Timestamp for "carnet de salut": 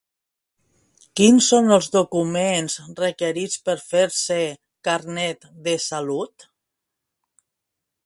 4.89-6.53